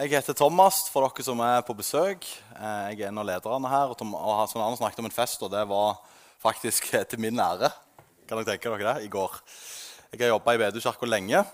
[0.00, 2.24] Jeg heter Thomas, for dere som er på besøk.
[2.56, 3.90] Eh, Jeg er en av lederne her.
[3.92, 5.98] Og Tom- og Arne snakket om en fest, og det var
[6.42, 7.70] faktisk til min ære.
[8.26, 9.04] Kan dere tenke dere det?
[9.04, 9.36] I går.
[10.12, 11.44] Jeg har jobba i Bedehuskirka lenge,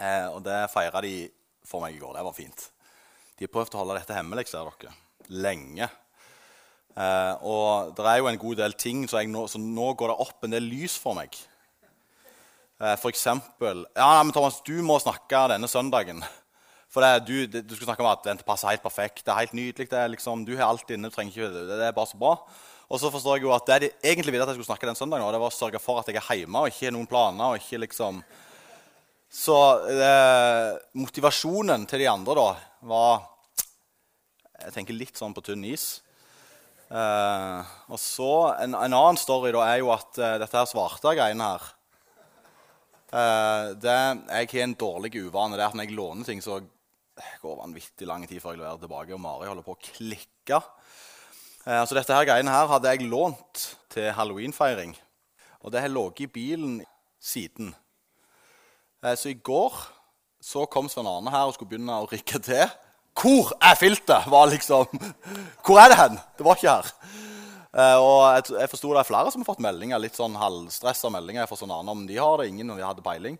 [0.00, 1.28] eh, og det feira de
[1.66, 2.14] for meg i går.
[2.16, 2.68] Det var fint.
[3.38, 4.92] De har prøvd å holde dette hemmelig, ser dere.
[5.28, 5.88] Lenge.
[6.98, 10.18] Eh, og det er jo en god del ting, så, nå, så nå går det
[10.24, 11.36] opp en del lys for meg.
[12.78, 16.20] For eksempel Ja, men Thomas, du må snakke denne søndagen.
[16.88, 19.24] For det, du, du skulle snakke om at det passer helt perfekt.
[19.26, 19.88] Det er helt nydelig.
[19.90, 21.10] Det liksom, du har alt inne.
[21.10, 22.34] du trenger ikke, det, det er bare så bra.
[22.88, 24.96] Og så forstår jeg jo at det de egentlig ville at jeg skulle snakke den
[24.96, 27.10] søndagen, og det var å sørge for at jeg er hjemme og ikke har noen
[27.10, 27.52] planer.
[27.52, 28.22] og ikke liksom...
[29.28, 29.54] Så
[29.92, 32.46] eh, motivasjonen til de andre da
[32.88, 33.26] var
[34.62, 35.98] Jeg tenker litt sånn på tynn is.
[36.88, 41.12] Eh, og så En, en annen story da er jo at eh, dette her svarte
[41.12, 41.74] greiene her
[43.08, 45.56] Eh, det, jeg har en dårlig uvane.
[45.56, 46.60] Det er at når jeg låner ting, så
[47.42, 49.14] går vanvittig lang tid før jeg leverer tilbake.
[49.16, 50.60] Og Mari holder på å klikke.
[51.66, 54.94] Eh, så dette her greiene her hadde jeg lånt til halloweenfeiring.
[55.64, 56.74] Og det har ligget i bilen
[57.20, 57.74] siden.
[59.04, 59.74] Eh, så i går
[60.40, 62.66] så kom Svein Arne her og skulle begynne å rikke til.
[63.18, 64.28] Hvor er filtet?
[64.30, 64.86] var liksom
[65.66, 66.20] Hvor er det hen?
[66.38, 66.92] Det var ikke her.
[67.68, 71.10] Eh, og jeg, jeg forsto det er flere som har fått meldinger, litt sånn halvstressa
[71.12, 72.48] meldinger fra sånn annen om de har det.
[72.52, 73.36] Ingen om de hadde peiling.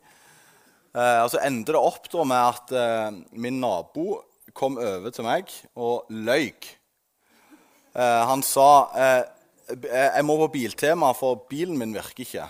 [0.98, 4.18] Eh, og så endte det opp da med at eh, min nabo
[4.56, 6.50] kom over til meg og løy.
[7.94, 8.68] Eh, han sa
[8.98, 9.20] eh,
[9.68, 12.46] jeg må på Biltema, for bilen min virker ikke.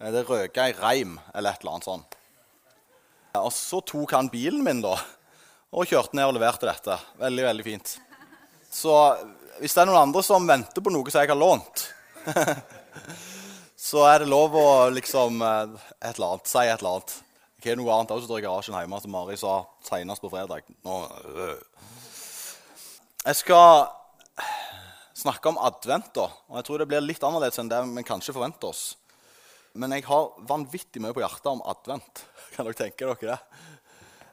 [0.00, 2.18] Eh, det røka i reim eller et eller annet sånt.
[3.32, 4.96] Eh, Og så tok han bilen min da,
[5.70, 6.98] og kjørte ned og leverte dette.
[7.22, 7.96] Veldig, veldig fint.
[8.70, 8.92] Så
[9.60, 11.86] hvis det er noen andre som venter på noe som jeg har lånt,
[13.90, 17.18] så er det lov å liksom eh, et eller annet, si et eller annet.
[17.60, 20.64] Jeg har noe annet også står i garasjen hjemme, som Mari sa senest på fredag.
[20.86, 20.94] Nå,
[21.28, 21.58] øh.
[23.26, 23.90] Jeg skal
[25.20, 26.30] snakke om advent, da.
[26.48, 28.94] Og jeg tror det blir litt annerledes enn det vi kanskje forventer oss.
[29.76, 32.24] Men jeg har vanvittig mye på hjertet om advent.
[32.54, 33.38] Kan dere tenke dere det?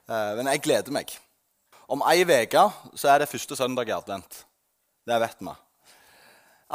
[0.08, 1.12] Eh, Men jeg gleder meg.
[1.92, 4.46] Om ei uke er det første søndag i advent.
[5.04, 5.60] Det vet vi.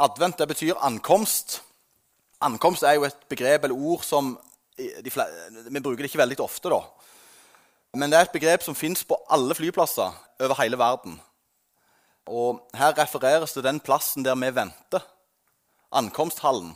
[0.05, 1.63] Advent det betyr ankomst.
[2.45, 4.35] Ankomst er jo et begrep eller ord som
[4.77, 6.81] Vi bruker det ikke veldig ofte, da.
[7.93, 11.19] Men det er et begrep som fins på alle flyplasser over hele verden.
[12.25, 15.03] Og Her refereres til den plassen der vi venter.
[15.93, 16.73] Ankomsthallen.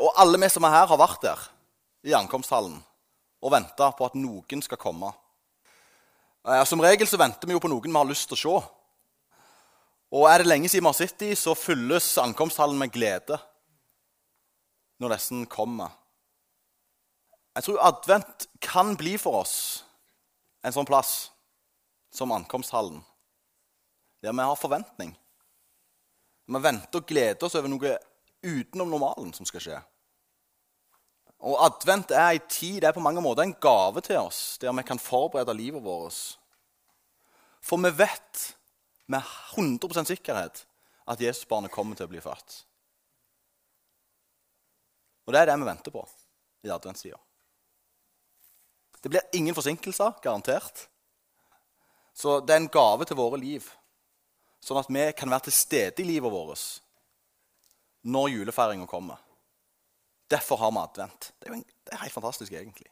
[0.00, 1.42] Og alle vi som er her, har vært der
[2.04, 2.80] i ankomsthallen
[3.44, 5.12] og venta på at noen skal komme.
[6.48, 8.54] Eh, Som regel så venter vi jo på noen vi har lyst til å se.
[10.14, 13.38] Og er det lenge siden vi har sett dem, så fylles ankomsthallen med glede
[15.02, 15.92] når disse kommer.
[17.54, 19.56] Jeg tror advent kan bli for oss
[20.64, 21.30] en sånn plass
[22.14, 22.98] som ankomsthallen,
[24.24, 25.12] der vi har forventning.
[26.46, 27.96] Vi venter og gleder oss over noe
[28.44, 29.80] utenom normalen som skal skje.
[31.44, 34.72] Og advent er en tid, det er på mange måter en gave til oss, der
[34.72, 36.38] vi kan forberede livet vårt.
[37.64, 38.44] For vi vet
[39.12, 39.22] med
[39.56, 40.64] 100% sikkerhet
[41.06, 42.62] at Jesusbarnet kommer til å bli født.
[45.24, 46.02] Og det er det vi venter på
[46.64, 47.20] i adventstida.
[49.04, 50.86] Det blir ingen forsinkelser, garantert.
[52.16, 53.66] Så det er en gave til våre liv,
[54.64, 56.62] sånn at vi kan være til stede i livet vårt
[58.08, 59.18] når julefeiringa kommer.
[60.32, 61.28] Derfor har vi advent.
[61.36, 62.88] Det er en, det er helt fantastisk, egentlig.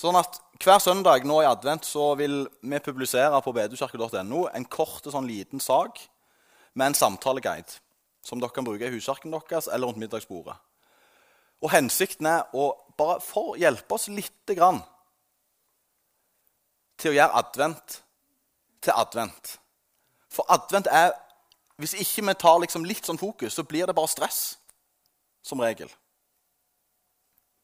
[0.00, 5.04] Sånn at Hver søndag nå i advent så vil vi publisere på bedehuskirke.no en kort
[5.08, 6.00] sånn liten sak
[6.72, 7.76] med en samtaleguide
[8.24, 10.56] som dere kan bruke i huskirken deres eller rundt middagsbordet.
[11.60, 14.80] Og Hensikten er å bare for hjelpe oss lite grann
[17.00, 18.00] til å gjøre advent
[18.84, 19.56] til advent.
[20.30, 21.12] For advent er
[21.80, 24.58] Hvis ikke vi tar liksom litt sånn fokus, så blir det bare stress.
[25.40, 25.88] Som regel.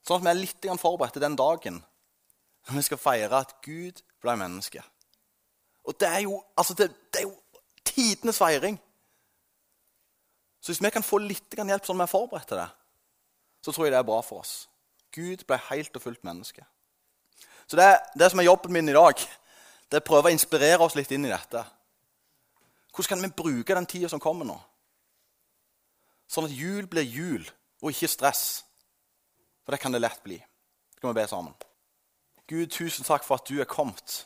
[0.01, 1.83] Sånn at vi er litt forberedt til den dagen
[2.65, 4.81] når vi skal feire at Gud ble menneske.
[5.85, 8.79] Og det er jo, altså det, det er jo tidenes feiring.
[10.59, 12.67] Så hvis vi kan få litt hjelp sånn vi er forberedt til det,
[13.61, 14.55] så tror jeg det er bra for oss.
[15.15, 16.65] Gud ble helt og fullt menneske.
[17.67, 17.87] Så det,
[18.19, 19.19] det som er jobben min i dag,
[19.87, 21.63] det er å prøve å inspirere oss litt inn i dette.
[22.95, 24.55] Hvordan kan vi bruke den tida som kommer nå?
[26.27, 27.43] Sånn at jul blir jul,
[27.83, 28.45] og ikke stress.
[29.63, 30.39] For det kan det lett bli.
[30.97, 31.53] Skal vi be sammen?
[32.47, 34.23] Gud, tusen takk for at du er kommet.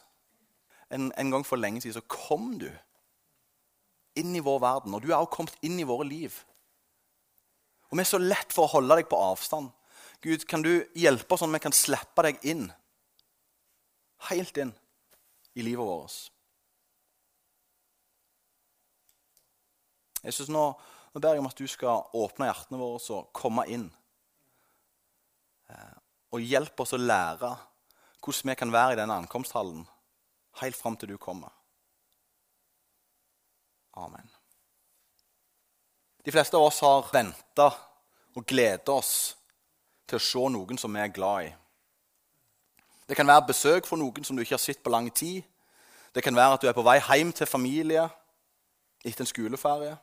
[0.93, 2.69] En, en gang for lenge siden så kom du
[4.19, 6.35] inn i vår verden, og du er også kommet inn i våre liv.
[7.89, 9.71] Og vi er så lett for å holde deg på avstand.
[10.21, 12.67] Gud, kan du hjelpe oss sånn at vi kan slippe deg inn?
[14.29, 14.73] Helt inn.
[15.53, 16.31] i livet vårt.
[20.23, 20.61] Jeg synes nå,
[21.11, 23.89] nå ber jeg om at du skal åpne hjertene våre og komme inn.
[25.67, 25.97] Eh,
[26.31, 27.49] og hjelpe oss å lære
[28.21, 29.83] hvordan vi kan være i denne ankomsthallen
[30.61, 31.51] helt fram til du kommer.
[33.99, 34.29] Amen.
[36.23, 37.71] De fleste av oss har venta
[38.37, 39.33] og gleda oss
[40.07, 41.51] til å se noen som vi er glad i.
[43.09, 45.41] Det kan være besøk for noen som du ikke har sett på lang tid.
[46.15, 48.07] Det kan være at du er på vei hjem til familie
[49.05, 49.95] etter en skoleferie.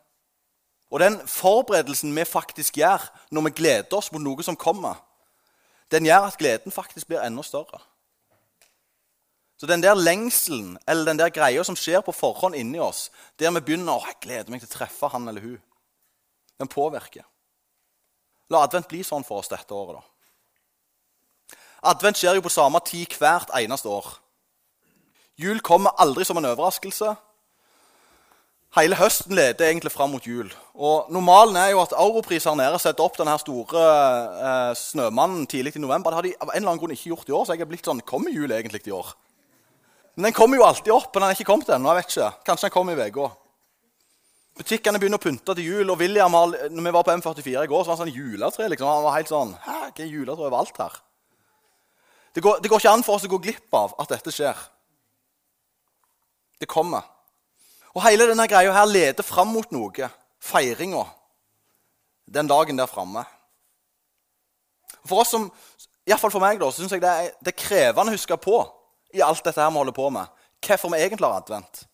[0.90, 4.96] Og den forberedelsen vi faktisk gjør når vi gleder oss mot noe som kommer,
[5.92, 7.80] den gjør at gleden faktisk blir enda større.
[9.58, 13.08] Så den der lengselen eller den der greia som skjer på forhånd inni oss,
[13.38, 15.58] der vi begynner å jeg gleder meg til å treffe han eller hun,
[16.60, 17.26] den påvirker.
[18.48, 20.17] La advent bli sånn for oss dette året, da.
[21.82, 24.08] Advent skjer jo på samme tid hvert eneste år.
[25.38, 27.12] Jul kommer aldri som en overraskelse.
[28.76, 30.50] Hele høsten leder egentlig fram mot jul.
[30.74, 33.84] Og Normalen er jo at Europris her nede setter opp denne store
[34.50, 36.12] eh, snømannen tidlig i november.
[36.12, 37.70] Det har de av en eller annen grunn ikke gjort i år, så jeg er
[37.70, 39.14] blitt sånn Kommer jul egentlig i år?
[40.18, 41.94] Men den kommer jo alltid opp, men den er ikke kommet ennå.
[41.94, 42.30] jeg vet ikke.
[42.50, 43.30] Kanskje den kommer i uka.
[44.58, 45.90] Butikkene begynner å pynte til jul.
[45.90, 48.68] og William, når vi var på M44 i går, så var han sånn juletre.
[48.68, 48.90] liksom.
[48.90, 50.98] Han var helt sånn Hæ, hva er juletre overalt her?
[52.34, 54.58] Det går, det går ikke an for oss å gå glipp av at dette skjer.
[56.58, 57.06] Det kommer.
[57.94, 60.10] Og hele denne greia her leder fram mot noe.
[60.38, 61.04] Feiringa.
[62.28, 63.24] Den dagen der framme.
[65.08, 65.46] For oss som,
[66.08, 68.60] iallfall for meg, da, så syns jeg det er, det er, krevende å huske på
[69.16, 70.28] i alt dette her vi holder på med,
[70.64, 71.84] hvorfor vi egentlig har advent.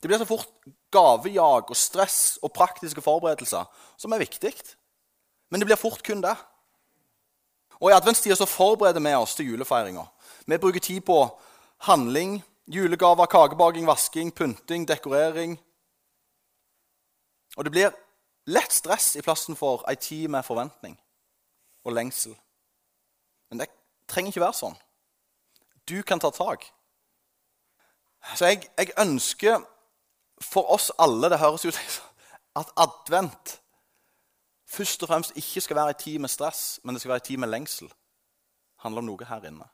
[0.00, 3.66] Det blir så fort gavejag og stress og praktiske forberedelser,
[3.98, 4.54] som er viktig.
[5.50, 6.36] Men det blir fort kun det.
[7.80, 10.04] Og I adventstida så forbereder vi oss til julefeiringa.
[10.46, 11.18] Vi bruker tid på
[11.78, 15.58] handling, Julegaver, kakebaking, vasking, pynting, dekorering.
[17.56, 17.96] Og det blir
[18.46, 20.94] lett stress i plassen for ei tid med forventning
[21.84, 22.36] og lengsel.
[23.50, 23.70] Men det
[24.06, 24.78] trenger ikke være sånn.
[25.88, 26.68] Du kan ta tak.
[28.36, 29.64] Så jeg, jeg ønsker
[30.40, 31.78] for oss alle Det høres ut
[32.60, 33.59] at advent
[34.70, 37.28] først og fremst ikke skal være ei tid med stress, men det skal være ei
[37.30, 37.88] tid med lengsel.
[37.88, 39.66] Det handler om noe her inne.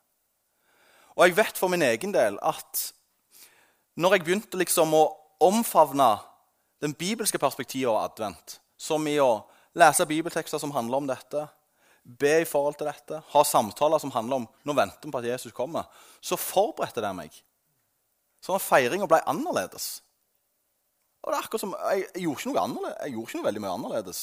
[1.16, 2.90] Og jeg vet for min egen del at
[3.96, 5.04] når jeg begynte liksom å
[5.40, 6.16] omfavne
[6.84, 9.46] den bibelske perspektivet av advent, som i å
[9.76, 11.46] lese bibeltekster som handler om dette,
[12.04, 15.28] be i forhold til dette, ha samtaler som handler om nå venter vi på at
[15.32, 15.88] Jesus kommer,
[16.20, 17.32] så forberedte det meg.
[18.44, 19.88] Sånn at feiringa ble annerledes.
[21.24, 23.48] Og det er akkurat som, jeg, jeg, gjorde ikke noe annerledes, jeg gjorde ikke noe
[23.48, 24.20] veldig mye annerledes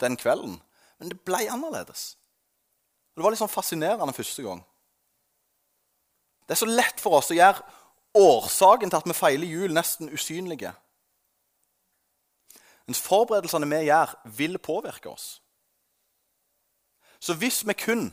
[0.00, 0.58] den kvelden,
[0.98, 2.14] men det ble annerledes.
[3.14, 4.62] Det var litt sånn fascinerende første gang.
[6.46, 7.62] Det er så lett for oss å gjøre
[8.18, 10.72] årsaken til at vi feiler jul, nesten usynlige.
[12.88, 15.28] Mens forberedelsene vi gjør, vil påvirke oss.
[17.20, 18.08] Så hvis vi kun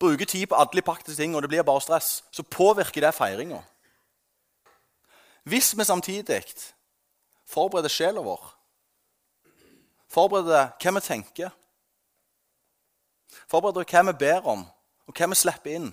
[0.00, 3.60] bruker tid på alle praktiske ting, og det blir bare stress, så påvirker det feiringa.
[5.44, 6.44] Hvis vi samtidig
[7.44, 8.46] forbereder sjela vår,
[10.14, 11.52] forbereder hva vi tenker,
[13.50, 14.64] forbereder hva vi ber om,
[15.04, 15.92] og hva vi slipper inn,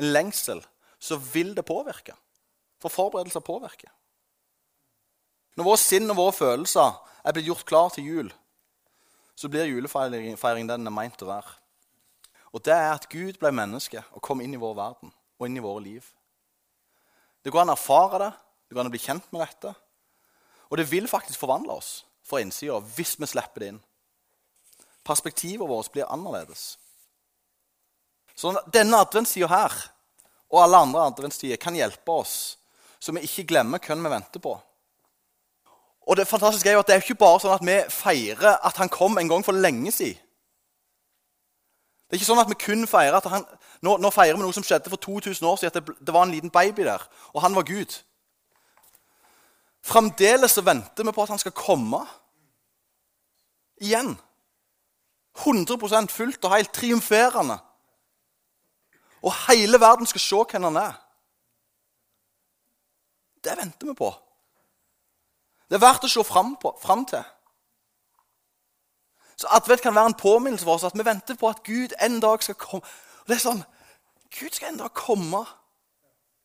[0.00, 0.62] en lengsel,
[0.98, 2.16] så vil det påvirke.
[2.82, 3.90] For forberedelser påvirker.
[5.54, 8.32] Når vårt sinn og våre følelser er blitt gjort klar til jul,
[9.34, 11.54] så blir julefeiring den den er meint å være.
[12.54, 15.58] Og det er at Gud ble menneske og kom inn i vår verden og inn
[15.58, 16.06] i våre liv.
[17.42, 18.30] Det går an å erfare det,
[18.66, 19.74] det går an å bli kjent med dette.
[20.70, 23.82] Og det vil faktisk forvandle oss fra innsida hvis vi slipper det inn.
[25.04, 26.78] Perspektivet vårt blir annerledes.
[28.34, 29.74] Så denne adventstida her
[30.50, 32.56] og alle andre adventstider kan hjelpe oss,
[32.98, 34.54] så vi ikke glemmer hvem vi venter på.
[36.04, 38.76] Og Det fantastiske er jo at det er ikke bare sånn at vi feirer at
[38.76, 40.20] han kom en gang for lenge siden.
[42.04, 43.46] Det er ikke sånn at vi kun feirer at han,
[43.82, 45.72] nå, nå feirer vi noe som skjedde for 2000 år siden.
[45.72, 47.02] At det, det var en liten baby der,
[47.32, 47.96] og han var Gud.
[49.84, 52.00] Fremdeles så venter vi på at han skal komme
[53.84, 54.14] igjen.
[55.44, 57.58] 100% fullt og helt triumferende.
[59.24, 60.94] Og hele verden skal se hvem han er.
[63.44, 64.10] Det venter vi på.
[65.68, 67.24] Det er verdt å se fram, på, fram til.
[69.36, 72.20] Så Advent kan være en påminnelse for oss at vi venter på at Gud en
[72.20, 72.86] dag skal komme.
[73.24, 73.64] Og det er sånn,
[74.38, 75.42] Gud skal en dag komme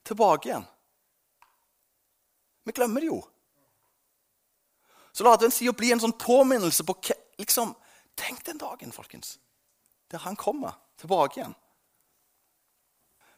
[0.08, 0.66] tilbake igjen.
[2.70, 3.18] Vi glemmer det jo.
[5.12, 6.94] Så la adventstida bli en sånn påminnelse på
[7.42, 7.74] liksom,
[8.20, 9.38] Tenk den dagen, folkens,
[10.12, 11.54] der han kommer tilbake igjen.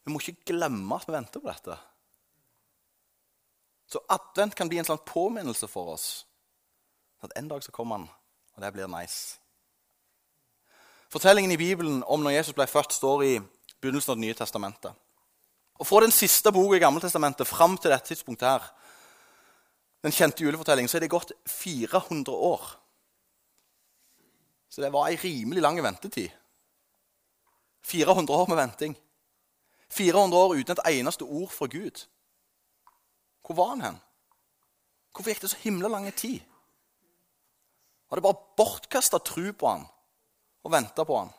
[0.02, 1.76] Vi må ikke glemme at vi venter på dette.
[3.92, 6.08] Så advent kan bli en sånn påminnelse for oss.
[7.22, 8.10] At en dag så kommer han,
[8.56, 9.38] og det blir nice.
[11.14, 13.34] Fortellingen i Bibelen om når Jesus ble født, står i
[13.78, 14.98] begynnelsen av Det nye testamentet.
[15.78, 18.66] Og Fra den siste boka i Gammeltestamentet fram til dette tidspunktet her,
[20.02, 22.62] den kjente julefortellingen, så er det gått 400 år.
[24.70, 26.32] Så det var ei rimelig lang ventetid.
[27.84, 28.96] 400 år med venting.
[29.92, 32.06] 400 år uten et eneste ord fra Gud.
[33.46, 34.00] Hvor var han hen?
[35.12, 36.40] Hvorfor gikk det så himla lang tid?
[38.10, 39.84] Var det bare bortkasta tru på han
[40.64, 41.32] og venta på han?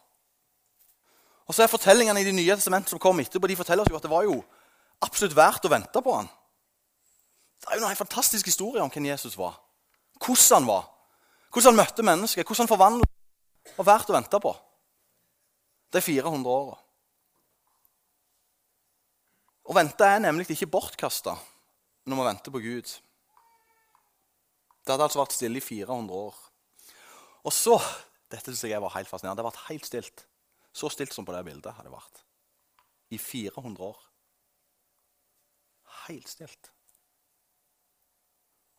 [1.46, 3.96] Og så er Fortellingene i Det nye testamentet som kom etterpå, de forteller oss jo
[3.96, 4.38] at det var jo
[5.02, 6.28] absolutt verdt å vente på han.
[7.62, 9.60] Det er jo noen fantastisk historie om hvem Jesus var.
[10.18, 10.88] Hvordan han var.
[11.52, 13.08] Hvordan han møtte mennesker, hvordan han forvandla.
[13.78, 14.52] Og verdt å vente på.
[15.92, 16.78] De 400 åra.
[19.62, 21.36] Å vente er nemlig ikke bortkasta
[22.10, 22.88] når vi venter på Gud.
[24.82, 26.40] Det hadde altså vært stille i 400 år.
[27.46, 27.78] Og så
[28.32, 29.42] Dette synes jeg var helt fascinerende.
[29.42, 30.22] Det hadde vært helt stilt.
[30.72, 32.22] Så stilt som på det bildet hadde det vært.
[33.12, 33.98] I 400 år.
[36.06, 36.71] Helt stilt.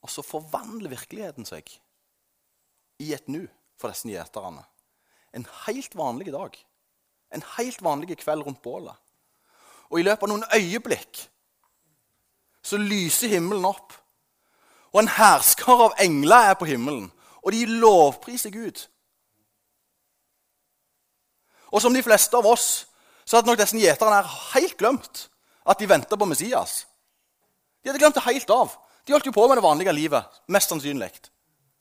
[0.03, 1.69] Og så forvandler virkeligheten seg
[2.99, 3.45] i et nu
[3.79, 4.63] for disse gjeterne.
[5.33, 6.57] En helt vanlig dag.
[7.33, 8.95] En helt vanlig kveld rundt bålet.
[9.89, 11.23] Og i løpet av noen øyeblikk
[12.63, 13.93] så lyser himmelen opp.
[14.93, 17.09] Og en hærskar av engler er på himmelen,
[17.41, 18.85] og de lovpriser Gud.
[21.73, 22.85] Og som de fleste av oss
[23.25, 24.21] så hadde nok disse gjeterne
[24.53, 25.27] helt glemt
[25.65, 26.83] at de venta på Messias.
[27.81, 28.75] De hadde glemt det helt av.
[29.03, 30.23] De holdt jo på med det vanlige livet.
[30.47, 31.11] mest sannsynlig.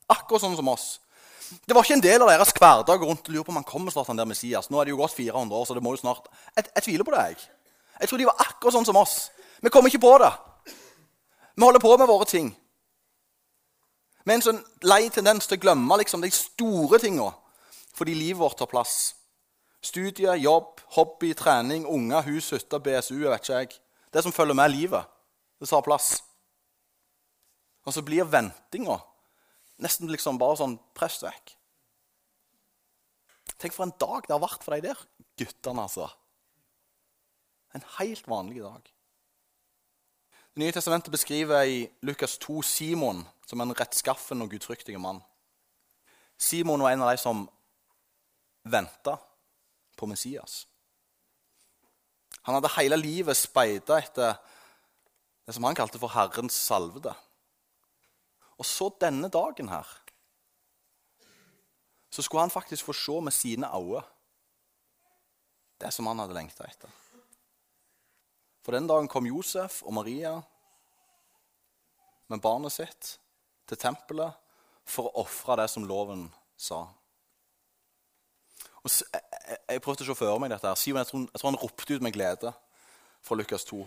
[0.09, 1.01] Akkurat sånn som oss.
[1.67, 3.93] Det var ikke en del av deres hverdag rundt og lure på om han kommer
[3.93, 4.71] snart, han der Messias.
[4.71, 6.31] Nå er det jo gått 400 år, så det må jo snart...
[6.57, 7.45] Jeg, jeg tviler på det, jeg.
[8.01, 9.17] Jeg tror de var akkurat sånn som oss.
[9.61, 10.33] Vi kommer ikke på det.
[11.55, 12.49] Vi holder på med våre ting.
[14.25, 17.33] Med en sånn lei tendens til å glemme liksom, de store tinga
[17.93, 19.13] fordi livet vårt tar plass.
[19.85, 23.75] Studier, jobb, hobby, trening, unger, hus, hytte, BSU jeg vet ikke jeg.
[24.15, 25.11] Det som følger med livet.
[25.61, 26.23] Det tar plass.
[27.87, 29.01] Og så blir ventinga
[29.83, 31.55] nesten liksom bare sånn prest vekk.
[33.59, 35.01] Tenk for en dag det har vært for de der
[35.39, 36.09] guttene, altså.
[37.75, 38.91] En helt vanlig dag.
[40.53, 45.23] Det nye testamentet beskriver i Lukas 2 Simon som en rettskaffen og gudfryktig mann.
[46.37, 47.47] Simon var en av de som
[48.69, 49.17] venta
[49.97, 50.67] på Messias.
[52.43, 54.35] Han hadde hele livet speida etter
[55.47, 57.15] det som han kalte for Herrens salvede.
[58.63, 59.89] Og så denne dagen her
[62.13, 64.03] så skulle han faktisk få se med sine øyne
[65.81, 66.91] det som han hadde lengta etter.
[68.63, 70.37] For den dagen kom Josef og Maria
[72.29, 73.17] med barnet sitt
[73.67, 74.39] til tempelet
[74.87, 76.85] for å ofre det som loven sa.
[78.83, 80.69] Og jeg, jeg, prøvde å føre meg dette.
[80.69, 80.79] her.
[80.79, 82.53] Simon, jeg tror, jeg tror han ropte ut med glede
[83.23, 83.83] fra Lukas 2.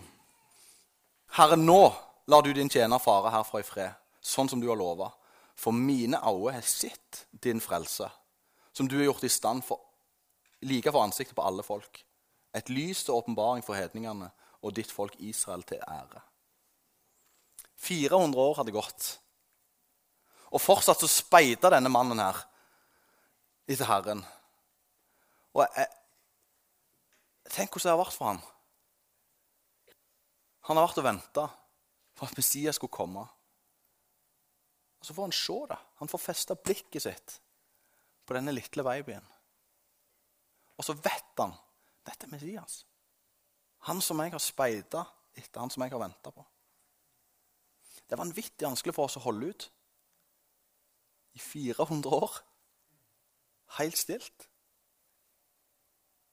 [1.36, 1.80] Herre, nå
[2.26, 3.92] lar du din tjener fare herfra i fred,
[4.26, 5.10] sånn som du har lova.
[5.56, 8.08] For mine øyne har sett din frelse,
[8.72, 9.80] som du har gjort i stand for,
[10.66, 12.02] like for ansiktet på alle folk.
[12.56, 14.30] Et lys til åpenbaring for hedningene
[14.62, 16.20] og ditt folk Israel til ære.
[17.76, 19.06] 400 år hadde gått,
[20.50, 22.38] og fortsatt så speida denne mannen her
[23.68, 24.22] etter Herren.
[25.56, 25.88] Og jeg,
[27.52, 28.40] Tenk hvordan det har vært for ham.
[30.66, 31.44] Han har vært og venta
[32.16, 33.22] for at Messias skulle komme.
[35.06, 35.78] Og Så får han se det.
[35.96, 37.34] Han får festa blikket sitt
[38.26, 39.26] på denne lille babyen.
[40.76, 41.52] Og så vet han
[42.02, 42.80] dette er Messias.
[43.86, 45.04] Han som jeg har speida
[45.36, 46.42] etter, han som jeg har venta på.
[48.02, 49.66] Det er vanvittig vanskelig for oss å holde ut
[51.38, 52.34] i 400 år.
[53.78, 54.48] Helt stilt.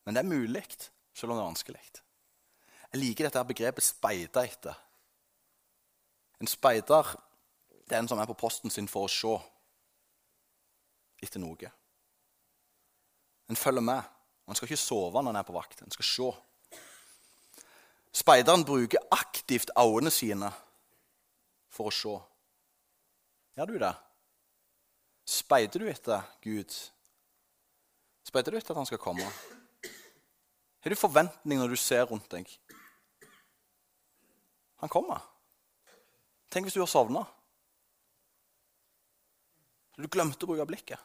[0.03, 0.63] Men det er mulig,
[1.13, 1.83] selv om det er vanskelig.
[2.89, 4.81] Jeg liker dette begrepet 'speida etter'.
[6.41, 7.13] En speider
[7.87, 9.33] det er en som er på posten sin for å se
[11.23, 11.71] etter noe.
[13.49, 14.01] En følger med.
[14.47, 15.83] Man skal ikke sove når en er på vakt.
[15.83, 16.29] En skal se.
[18.13, 20.51] Speideren bruker aktivt øynene sine
[21.73, 22.15] for å se.
[23.57, 23.93] Gjør du det?
[25.29, 26.73] Speider du etter Gud?
[28.27, 29.27] Speider du etter at han skal komme?
[30.83, 32.49] Har du forventning når du ser rundt deg?
[34.83, 35.23] Han kommer.
[36.51, 37.23] Tenk hvis du har sovna.
[39.97, 40.99] Du glemte å bruke blikket.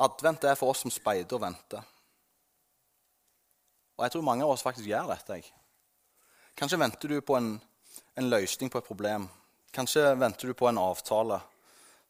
[0.00, 1.84] Advent er for oss som speider og venter.
[3.98, 5.42] Og jeg tror mange av oss faktisk gjør dette.
[6.56, 7.54] Kanskje venter du på en,
[8.16, 9.26] en løsning på et problem.
[9.76, 11.40] Kanskje venter du på en avtale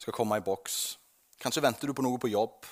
[0.01, 0.77] skal komme i boks.
[1.43, 2.69] Kanskje venter du på noe på jobb.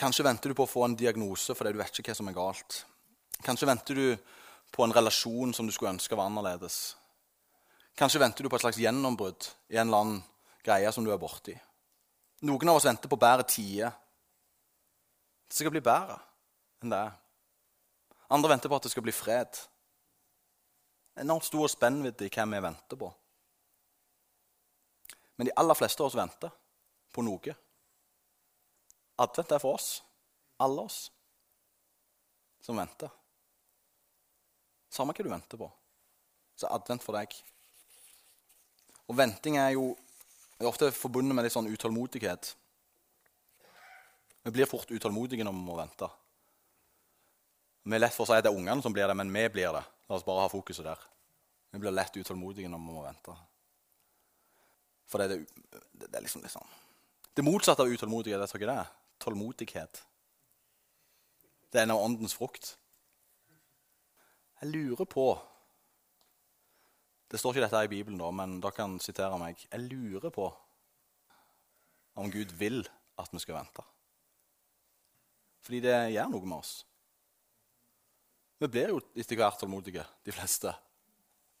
[0.00, 2.36] Kanskje venter du på å få en diagnose fordi du vet ikke hva som er
[2.36, 2.82] galt.
[3.44, 4.06] Kanskje venter du
[4.72, 6.96] på en relasjon som du skulle ønske var annerledes.
[7.98, 10.22] Kanskje venter du på et slags gjennombrudd i en eller annen
[10.64, 11.54] greie som du er borti.
[12.46, 13.92] Noen av oss venter på bedre tider.
[15.48, 16.18] Det skal bli bedre
[16.82, 17.12] enn det er.
[18.32, 19.58] Andre venter på at det skal bli fred.
[21.20, 23.10] Enormt stor spennvidde i hva vi venter på.
[25.36, 26.52] Men de aller fleste av oss venter
[27.12, 27.56] på noe.
[29.22, 29.90] Advent er for oss.
[30.62, 31.04] Alle oss
[32.62, 33.10] som venter.
[34.92, 35.66] Samme hva du venter på,
[36.54, 37.32] så advent for deg.
[39.08, 39.94] Og venting er jo
[40.66, 42.52] er ofte forbundet med litt sånn utålmodighet.
[44.42, 46.08] Vi blir fort utålmodige når vi må vente.
[47.82, 49.46] Vi er lett for å si at det er ungene som blir det, men vi
[49.54, 49.82] blir det.
[50.08, 51.00] La oss bare ha fokuset der.
[51.72, 53.34] Vi blir lett utålmodige når vi må vente.
[55.10, 56.70] For det, det, det er liksom litt sånn
[57.36, 58.84] Det motsatte av utålmodighet vet dere det?
[59.24, 60.02] Tålmodighet.
[61.72, 62.74] Det er en av åndens frukt.
[64.60, 65.26] Jeg lurer på
[67.32, 69.60] Det står ikke dette her i Bibelen, da, men dere kan sitere meg.
[69.70, 70.50] Jeg lurer på
[72.20, 72.82] om Gud vil
[73.16, 73.84] at vi skal vente.
[75.64, 76.72] Fordi det gjør noe med oss.
[78.60, 80.74] Vi blir jo etter hvert tålmodige, de fleste.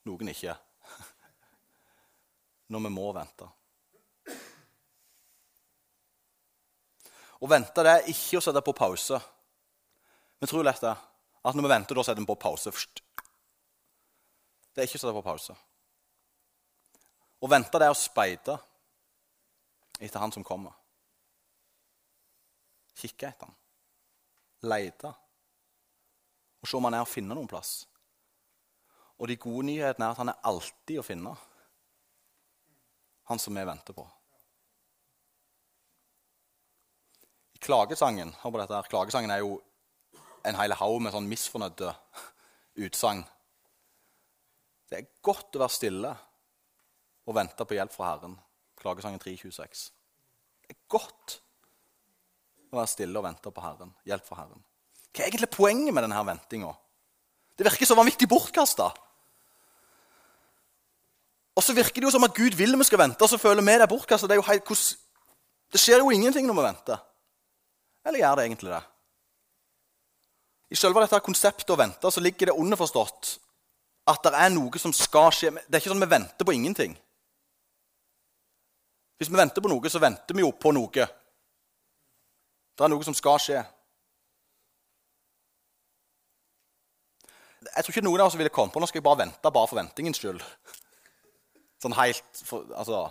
[0.04, 0.58] Noen ikke.
[2.74, 3.48] Når vi må vente.
[7.42, 9.16] Å vente det er ikke å sette på pause.
[10.36, 10.92] Vi tror lett det.
[11.42, 13.02] At når vi venter, da setter vi på pause først.
[14.72, 15.56] Det er ikke å sette på pause.
[17.42, 18.56] Å vente det er å speide
[19.98, 20.74] etter han som kommer.
[22.98, 23.58] Kikke etter han.
[24.70, 25.10] Lete.
[26.62, 27.82] Og se om han er å finne noen plass.
[29.18, 31.34] Og de gode nyhetene er at han er alltid å finne.
[33.30, 34.06] Han som vi venter på.
[37.54, 39.60] I klagesangen klagesangen er jo
[40.42, 41.92] en hel haug med sånn misfornøyde
[42.82, 43.22] utsagn.
[44.92, 46.08] Det er godt å være stille
[47.24, 48.34] og vente på hjelp fra Herren.
[48.76, 49.84] Klagesangen 326.
[50.60, 51.38] Det er godt
[52.68, 53.94] å være stille og vente på Herren.
[54.04, 54.60] Hjelp fra Herren.
[55.08, 56.74] Hva er egentlig poenget med denne ventinga?
[57.56, 58.90] Det virker så vanvittig bortkasta.
[61.56, 63.64] Og så virker det jo som at Gud vil vi skal vente, og så føler
[63.64, 64.28] vi det er bortkasta.
[64.28, 64.76] Det,
[65.72, 67.00] det skjer jo ingenting når vi venter.
[68.04, 68.82] Eller gjør det egentlig det?
[70.72, 73.38] I selve dette konseptet å vente så ligger det underforstått
[74.10, 75.52] at det er noe som skal skje.
[75.66, 76.96] Det er ikke sånn at vi venter på ingenting.
[79.20, 81.06] Hvis vi venter på noe, så venter vi jo på noe.
[82.72, 83.60] Det er noe som skal skje.
[87.62, 89.70] Jeg tror ikke noen av oss ville kommet på nå skal jeg bare vente bare
[89.70, 90.42] for ventingens skyld.
[91.82, 93.04] Sånn helt for, Altså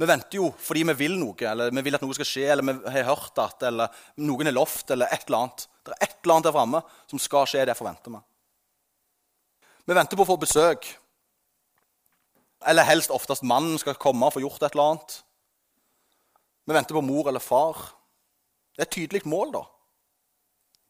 [0.00, 2.66] Vi venter jo fordi vi vil noe, eller vi vil at noe skal skje, eller
[2.66, 5.66] vi har hørt at, eller noen har lovt, eller et eller annet.
[5.80, 7.64] Det er et eller annet der framme som skal skje.
[7.64, 8.20] Det forventer vi.
[9.84, 10.86] Vi venter på å få besøk.
[12.64, 15.18] Eller helst oftest mannen skal komme og få gjort et eller annet.
[16.64, 17.76] Vi venter på mor eller far.
[18.72, 19.62] Det er et tydelig mål, da.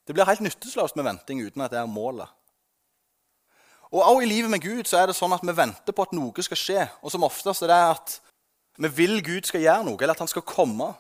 [0.07, 2.30] Det blir helt nytteløst med venting uten at det er målet.
[3.90, 6.14] Og også I livet med Gud så er det sånn at vi venter på at
[6.14, 6.87] noe skal skje.
[7.02, 8.14] Og som oftest er det at
[8.78, 10.92] vi vil Gud skal gjøre noe, eller at han skal komme.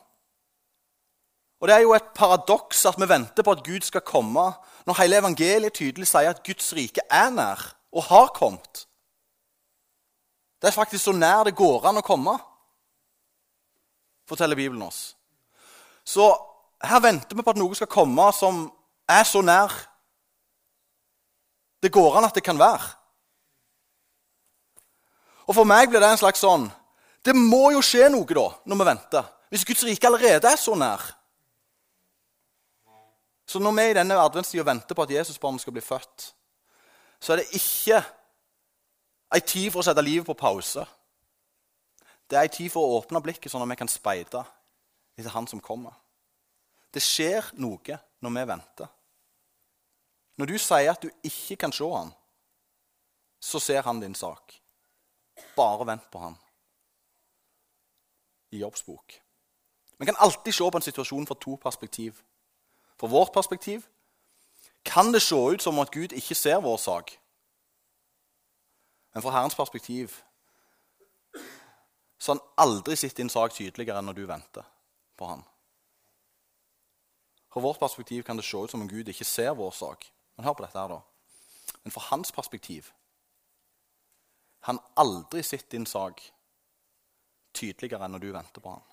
[1.62, 4.50] Og Det er jo et paradoks at vi venter på at Gud skal komme,
[4.86, 7.62] når hele evangeliet tydelig sier at Guds rike er nær
[7.94, 8.84] og har kommet.
[10.60, 12.34] Det er faktisk så nær det går an å komme,
[14.28, 15.14] forteller Bibelen oss.
[16.04, 16.26] Så
[16.84, 18.66] her venter vi på at noe skal komme som
[19.08, 19.72] er så nær
[21.84, 22.86] det går an at det kan være.
[25.44, 26.70] Og For meg blir det en slags sånn
[27.24, 29.28] Det må jo skje noe da, når vi venter.
[29.52, 31.00] Hvis Guds rike allerede er så nær.
[33.48, 36.26] Så når vi i denne adventstida venter på at Jesusbarnet skal bli født,
[37.24, 38.02] så er det ikke
[39.32, 40.84] ei tid for å sette livet på pause.
[42.28, 44.42] Det er ei tid for å åpne blikket, sånn at vi kan speide
[45.16, 45.94] etter Han som kommer.
[46.92, 48.92] Det skjer noe når vi venter.
[50.36, 52.12] Når du sier at du ikke kan se han,
[53.40, 54.54] så ser han din sak.
[55.56, 56.36] Bare vent på han.
[58.52, 59.16] I Jobbs bok.
[59.98, 62.20] Vi kan alltid se på en situasjon fra to perspektiv.
[63.00, 63.86] Fra vårt perspektiv
[64.84, 67.18] kan det se ut som at Gud ikke ser vår sak.
[69.14, 70.20] Men fra Herrens perspektiv
[72.18, 74.64] så har han aldri sett din sak tydeligere enn når du venter
[75.16, 75.42] på han.
[77.52, 80.06] Fra vårt perspektiv kan det se ut som om Gud ikke ser vår sak.
[80.36, 81.74] Men hør på dette her, da.
[81.84, 82.92] Men fra hans perspektiv
[84.64, 86.22] Han aldri sett din sak
[87.52, 88.84] tydeligere enn når du venter på han.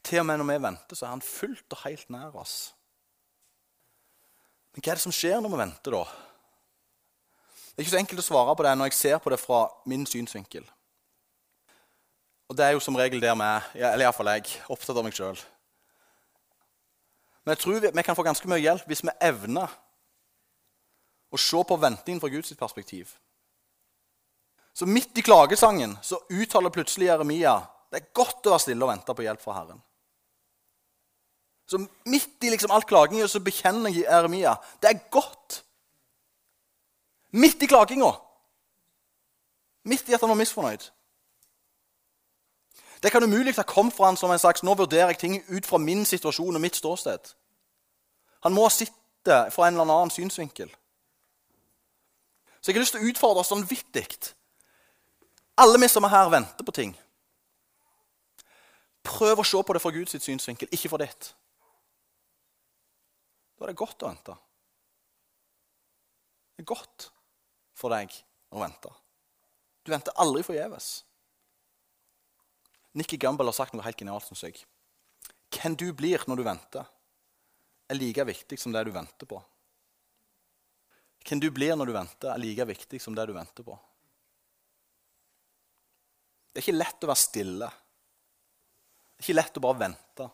[0.00, 2.72] Til og med når vi venter, så er han fullt og helt nær oss.
[4.76, 6.04] Men hva er det som skjer når vi venter, da?
[7.72, 9.62] Det er ikke så enkelt å svare på det når jeg ser på det fra
[9.88, 10.66] min synsvinkel.
[12.46, 15.16] Og det er jo som regel der vi er, eller iallfall jeg, opptatt av meg
[15.16, 15.40] sjøl.
[17.44, 19.72] Men jeg tror vi, vi, kan få ganske mye hjelp hvis vi evner
[21.32, 23.16] å se på ventingen fra Guds perspektiv.
[24.76, 27.58] Så midt i klagesangen så uttaler plutselig Jeremia
[27.88, 29.80] det er godt å være stille og vente på hjelp fra Herren.
[31.66, 35.62] Så midt i liksom alt klaginga så bekjenner Jeremia det er godt.
[37.30, 38.12] Midt i klaginga.
[39.84, 40.90] Midt i at han var misfornøyd.
[43.02, 45.66] Det kan umulig ha kommet fra han som en slags nå vurderer jeg ting ut
[45.66, 47.34] fra min situasjon og mitt ståsted.
[48.42, 50.70] Han må sitte fra en eller annen synsvinkel.
[52.60, 54.02] Så jeg har lyst til å utfordre oss vanvittig.
[54.02, 54.34] vittig.
[55.56, 56.96] Alle vi som er her, venter på ting.
[59.02, 61.34] Prøv å se på det fra Guds synsvinkel, ikke fra ditt.
[63.56, 64.36] Da er det godt å vente.
[66.56, 67.08] Det er godt
[67.76, 68.12] for deg
[68.52, 68.92] å vente.
[69.84, 70.90] Du venter aldri forgjeves.
[72.96, 74.62] Nikki Gumbel har sagt noe helt genialt, syns jeg.
[75.52, 76.86] Hvem du blir når du venter,
[77.86, 79.38] er like viktig som det du venter på.
[81.26, 83.76] Hvem du blir når du venter, er like viktig som det du venter på.
[86.50, 87.68] Det er ikke lett å være stille.
[87.68, 90.28] Det er ikke lett å bare vente.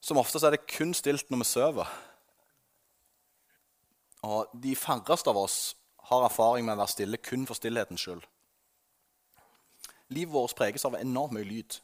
[0.00, 1.90] Som ofte er det kun stilt når vi sover.
[4.26, 5.76] Og de færreste av oss
[6.10, 8.22] har erfaring med å være stille kun for stillhetens skyld.
[10.14, 11.80] Livet vårt preges av enormt mye lyd.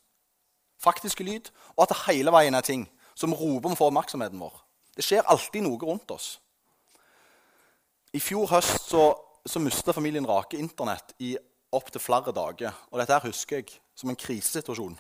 [0.83, 2.87] Faktiske lyd, og at det hele veien er ting
[3.19, 4.55] som roper om å få oppmerksomheten vår.
[4.97, 6.37] Det skjer alltid noe rundt oss.
[8.13, 9.07] I fjor høst så,
[9.47, 11.33] så mista familien Rake Internett i
[11.73, 12.75] opptil flere dager.
[12.91, 14.99] Og dette her husker jeg som en krisesituasjon.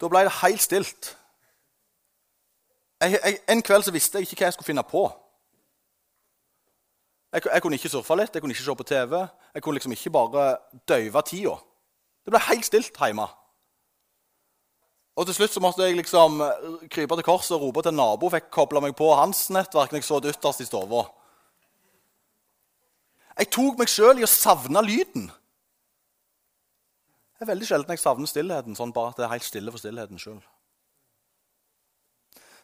[0.00, 1.12] Da ble det helt stilt.
[3.02, 5.02] Jeg, jeg, en kveld så visste jeg ikke hva jeg skulle finne på.
[7.32, 9.14] Jeg, jeg, kunne ikke surfe litt, jeg kunne ikke se på TV.
[9.54, 10.44] Jeg kunne liksom ikke bare
[10.88, 11.56] døyve tida.
[12.22, 13.26] Det ble helt stilt hjemme.
[15.18, 18.00] Og til slutt så måtte jeg liksom eh, krype til korset og rope til en
[18.00, 18.30] nabo.
[18.32, 21.02] Fikk kobla meg på hans nettverk når jeg så det ytterst i stua.
[23.40, 25.28] Jeg tok meg sjøl i å savne lyden.
[27.32, 29.82] Det er veldig sjelden jeg savner stillheten, sånn bare at det er helt stille for
[29.82, 30.38] stillheten sjøl.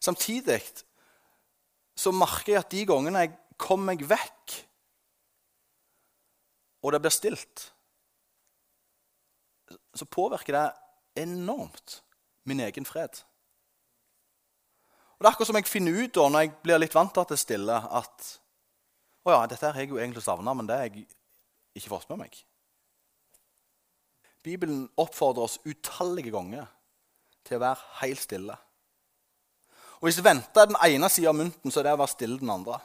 [0.01, 0.61] Samtidig
[1.99, 4.59] så merker jeg at de gangene jeg kom meg vekk,
[6.87, 7.65] og det blir stilt,
[9.69, 10.67] så påvirker det
[11.25, 11.99] enormt
[12.47, 13.19] min egen fred.
[15.19, 17.25] Og Det er akkurat som jeg finner ut da, når jeg blir litt vant til
[17.25, 18.29] at det er stille, at
[19.27, 21.09] å ja, dette har jeg jo egentlig savna, men det har jeg
[21.75, 22.39] ikke fått med meg.
[24.47, 26.71] Bibelen oppfordrer oss utallige ganger
[27.45, 28.55] til å være helt stille.
[29.99, 32.39] Og Hvis vente er den ene sida av mynten, så er det å være stille
[32.39, 32.79] den andre.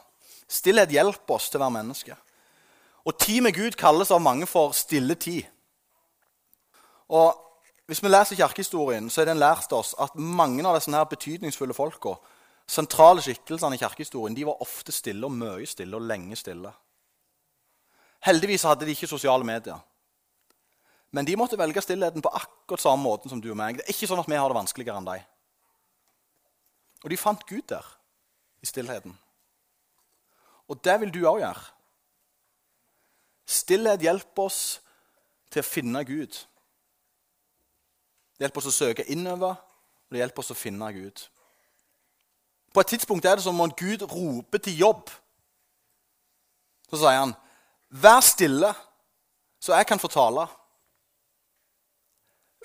[0.50, 2.16] Stillhet hjelper oss til å være mennesker.
[3.04, 5.44] Og tid med Gud kalles av mange for stille tid.
[7.08, 7.40] Og
[7.84, 11.74] Hvis vi leser kirkehistorien, så er den lært oss at mange av disse her betydningsfulle
[11.76, 12.14] folka,
[12.66, 16.72] sentrale skikkelsene i kirkehistorien, de var ofte stille og mye stille og lenge stille.
[18.24, 19.76] Heldigvis hadde de ikke sosiale medier.
[21.12, 23.76] Men de måtte velge stillheten på akkurat samme måten som du og meg.
[23.76, 25.28] Det er ikke sånn at vi har det vanskeligere enn dem.
[27.04, 27.84] Og de fant Gud der,
[28.62, 29.18] i stillheten.
[30.68, 31.64] Og det vil du òg gjøre.
[33.44, 34.60] Stillhet hjelper oss
[35.52, 36.38] til å finne Gud.
[38.34, 41.26] Det hjelper oss å søke innover, og det hjelper oss å finne Gud.
[42.74, 45.12] På et tidspunkt er det som om Gud roper til jobb.
[46.88, 47.34] Så sier han,
[47.90, 48.74] 'Vær stille,
[49.60, 50.48] så jeg kan få tale.'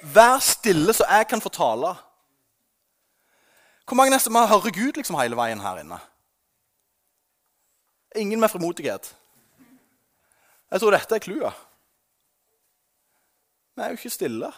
[0.02, 1.96] Vær stille, så jeg kan få tale.
[3.90, 5.98] Hvor mange er det som hører Gud liksom hele veien her inne?
[8.16, 9.16] Ingen med frimodighet.
[10.72, 11.54] Jeg tror dette er clouet.
[13.76, 14.52] Vi er jo ikke stille.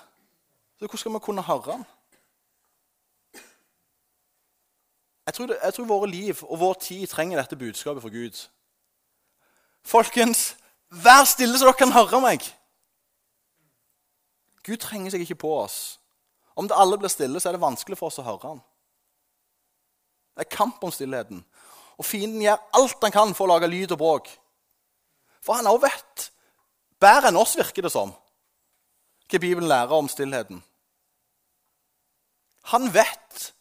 [0.75, 1.85] Så hvordan skal vi kunne høre han?
[5.25, 8.41] Jeg tror, det, jeg tror våre liv og vår tid trenger dette budskapet fra Gud.
[9.83, 10.57] Folkens,
[10.89, 12.43] vær stille så dere kan høre meg!
[14.67, 16.01] Gud trenger seg ikke på oss.
[16.55, 18.61] Om det alle blir stille, så er det vanskelig for oss å høre han.
[20.41, 21.43] Det er kamp om stillheten.
[22.01, 24.29] Og fienden gjør alt han kan for å lage lyd og bråk.
[25.45, 26.23] For han òg vet,
[26.97, 28.09] bedre enn oss virker det som,
[29.29, 30.63] hva Bibelen lærer om stillheten.
[32.73, 33.51] Han vet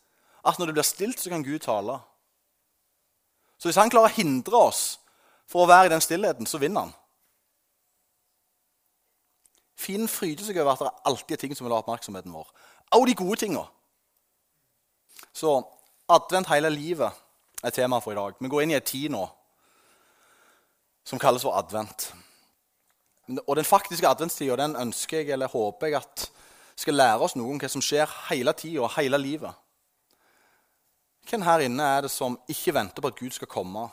[0.40, 1.98] at når det blir stilt, så kan Gud tale.
[3.60, 4.84] Så hvis han klarer å hindre oss
[5.44, 6.94] for å være i den stillheten, så vinner han.
[9.76, 12.48] Fienden fryder seg over at det alltid er ting som vil ha oppmerksomheten vår.
[12.88, 13.66] Også de gode tinga.
[15.36, 15.58] Så
[16.10, 17.12] advent hele livet
[17.62, 18.36] er tema for i dag.
[18.40, 19.24] Vi går inn i en tid nå
[21.04, 22.10] som kalles for advent.
[23.46, 26.30] Og Den faktiske adventstida ønsker jeg, eller håper jeg at
[26.80, 29.52] skal lære oss noe om hva som skjer hele tida hele livet.
[31.28, 33.84] Hvem her inne er det som ikke venter på at Gud skal komme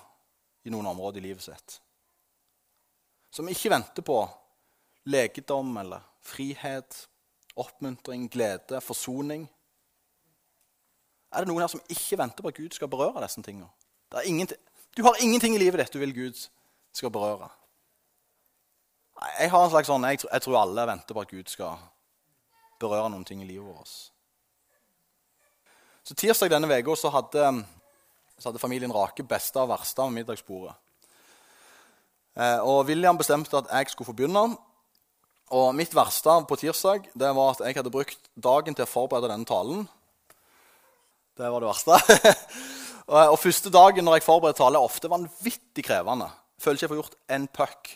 [0.66, 1.80] i noen områder i livet sitt?
[3.30, 4.22] Som ikke venter på
[5.12, 7.04] legedom eller frihet,
[7.60, 9.46] oppmuntring, glede, forsoning?
[11.38, 13.70] Er det noen her som ikke venter på at Gud skal berøre disse tingene?
[14.98, 16.40] Du har ingenting i livet ditt du vil Gud
[16.98, 17.52] skal berøre.
[19.38, 21.78] Jeg har en slags sånn, jeg, jeg tror alle venter på at Gud skal
[22.82, 23.94] berøre noen ting i livet vårt.
[26.06, 27.12] Så Tirsdag denne uka så
[28.38, 30.76] så hadde familien Rake beste og verste av middagsbordet.
[32.38, 34.58] Eh, og William bestemte at jeg skulle få begynne.
[35.58, 39.32] Og mitt verste på tirsdag det var at jeg hadde brukt dagen til å forberede
[39.32, 39.88] denne talen.
[41.38, 41.98] Det var det verste.
[43.14, 46.32] og, første dagen når jeg forbereder tale, er ofte vanvittig krevende.
[46.58, 47.92] Jeg føler ikke jeg får gjort en puck.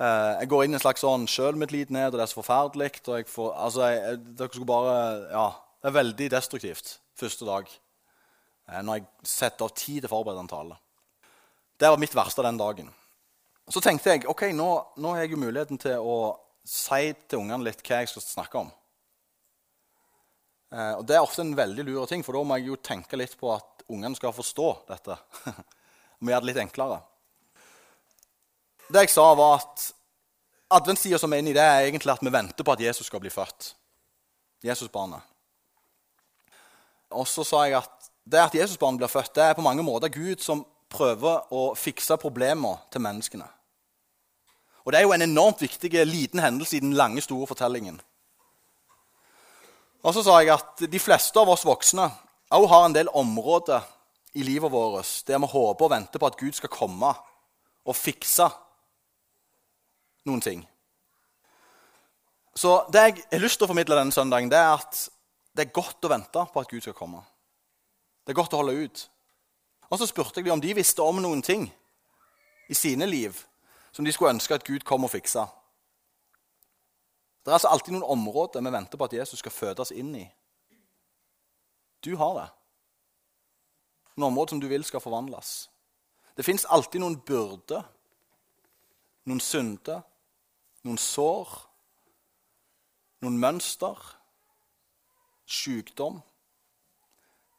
[0.00, 2.90] Eh, jeg går inn i en slags sånn sjølmedlidenhet, og det er så forferdelig.
[3.04, 4.96] altså, dere skulle bare,
[5.30, 5.50] ja,
[5.82, 10.40] Det er veldig destruktivt første dag eh, når jeg setter av tid til å forberede
[10.40, 10.76] en tale.
[11.76, 12.88] Det var mitt verste den dagen.
[13.68, 17.66] Så tenkte jeg ok, nå, nå har jeg jo muligheten til å si til ungene
[17.66, 18.70] litt hva jeg skal snakke om.
[20.72, 23.18] Eh, og Det er ofte en veldig lur ting, for da må jeg jo tenke
[23.20, 25.18] litt på at ungene skal forstå dette.
[26.22, 27.00] Vi gjør det litt enklere.
[28.92, 29.84] Det jeg sa, var at
[30.72, 33.30] adventstida som er inni det, er egentlig at vi venter på at Jesus skal bli
[33.32, 33.72] født.
[34.62, 35.24] Jesusbarnet.
[37.16, 40.12] Og så sa jeg at det at Jesusbarnet blir født, det er på mange måter
[40.12, 43.48] Gud som prøver å fikse problemer til menneskene.
[44.84, 48.00] Og det er jo en enormt viktig liten hendelse i den lange, store fortellingen.
[50.02, 52.08] Og så sa jeg at de fleste av oss voksne
[52.52, 53.84] òg har en del områder
[54.36, 57.12] i livet vårt der vi håper og venter på at Gud skal komme
[57.82, 58.48] og fikse
[60.28, 60.62] noen ting.
[62.54, 65.06] Så det jeg har lyst til å formidle denne søndagen, det er at
[65.56, 67.22] det er godt å vente på at Gud skal komme.
[68.24, 69.06] Det er godt å holde ut.
[69.90, 71.66] Og så spurte jeg dem om de visste om noen ting
[72.68, 73.36] i sine liv
[73.92, 75.46] som de skulle ønske at Gud kom og fiksa.
[77.42, 80.26] Det er altså alltid noen områder vi venter på at Jesus skal fødes inn i.
[82.04, 82.48] Du har det.
[84.16, 85.70] Noen områder som du vil skal forvandles.
[86.36, 87.82] Det fins alltid noen byrder,
[89.28, 90.02] noen synder,
[90.86, 91.50] noen sår,
[93.22, 93.98] noen mønster,
[95.46, 96.20] sykdom.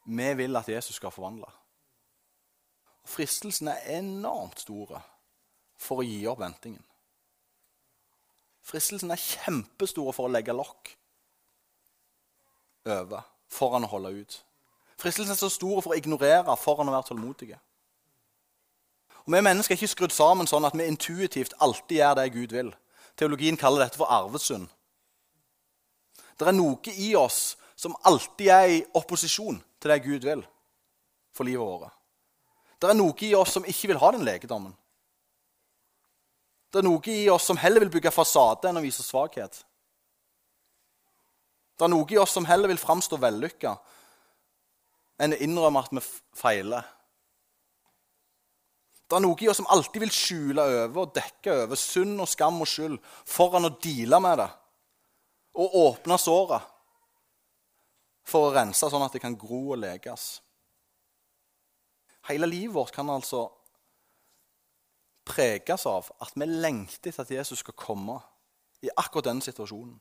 [0.06, 1.52] Vi vil at Jesus skal forvandle.
[3.04, 5.02] Og Fristelsen er enormt store
[5.80, 6.84] for å gi opp ventingen.
[8.64, 10.94] Fristelsen er kjempestor for å legge lokk
[12.88, 14.38] over foran å holde ut.
[15.00, 17.60] Fristelsen er så stor for å ignorere foran å være tålmodige.
[19.24, 22.56] Og Vi mennesker er ikke skrudd sammen sånn at vi intuitivt alltid gjør det Gud
[22.56, 22.72] vil.
[23.16, 24.68] Teologien kaller dette for arvesynd.
[26.40, 30.44] Det er noe i oss som alltid er i opposisjon til det Gud vil
[31.34, 31.94] for livet vårt.
[32.82, 34.74] Det er noe i oss som ikke vil ha den legedommen.
[36.74, 39.60] Det er noe i oss som heller vil bygge fasade enn å vise svakhet.
[41.78, 43.76] Det er noe i oss som heller vil framstå vellykka
[45.22, 46.02] enn å innrømme at vi
[46.38, 46.88] feiler.
[49.06, 52.30] Det er noe i oss som alltid vil skjule over og dekke over synd og
[52.32, 52.98] skam og skyld
[53.30, 54.50] foran å deale med det
[55.62, 56.72] og åpne såret
[58.26, 60.40] for å rense sånn at det kan gro og lekes.
[62.32, 63.52] Hele livet vårt kan altså
[65.26, 68.20] preges av at vi lengter etter at Jesus skal komme
[68.84, 69.96] i akkurat denne situasjonen.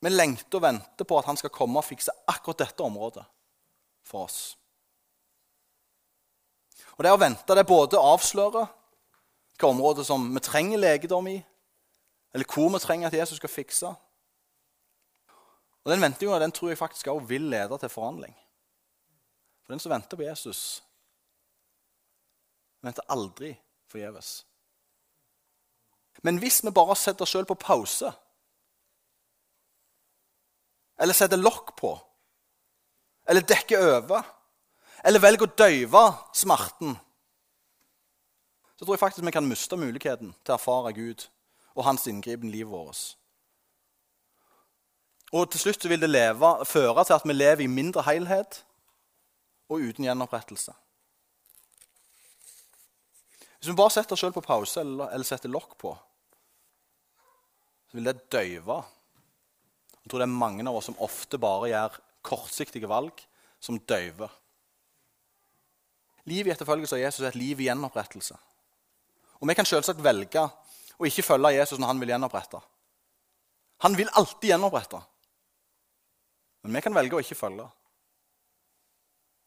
[0.00, 3.24] Vi lengter og venter på at han skal komme og fikse akkurat dette området
[4.06, 4.40] for oss.
[6.96, 8.66] Og Det å vente det både avslører
[9.48, 11.38] hvilke områder som vi trenger legedom i,
[12.34, 13.94] eller hvor vi trenger at Jesus skal fikse.
[15.84, 18.34] Og Den ventinga den tror jeg faktisk også vil lede til forhandling.
[19.62, 20.82] For den som venter på Jesus,
[22.84, 23.52] venter aldri
[23.90, 24.44] forgjeves.
[26.22, 28.10] Men hvis vi bare setter oss sjøl på pause,
[30.98, 31.92] eller setter lokk på,
[33.28, 34.34] eller dekker over
[35.06, 36.96] eller velger å døyve smerten,
[38.74, 41.26] så tror jeg faktisk vi kan miste muligheten til å erfare Gud
[41.76, 43.14] og hans inngripen i livet vårt.
[45.34, 48.62] Og til slutt vil det leve, føre til at vi lever i mindre helhet
[49.68, 50.72] og uten gjenopprettelse.
[53.58, 55.94] Hvis vi bare setter oss sjøl på pause eller, eller setter lokk på,
[57.88, 58.76] så vil det døyve.
[60.02, 63.24] Jeg tror det er mange av oss som ofte bare gjør kortsiktige valg
[63.60, 64.30] som døyver.
[66.28, 68.36] Liv i etterfølgelse av Jesus er et liv i gjenopprettelse.
[69.40, 70.42] Og Vi kan selvsagt velge
[70.98, 72.60] å ikke følge Jesus når han vil gjenopprette.
[73.86, 75.00] Han vil alltid gjenopprette.
[76.66, 77.68] Men vi kan velge å ikke følge.